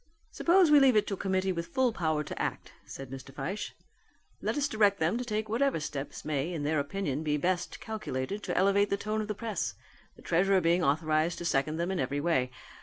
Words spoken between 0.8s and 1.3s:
it to a